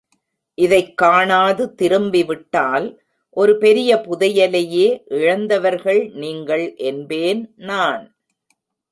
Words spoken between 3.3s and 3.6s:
ஒரு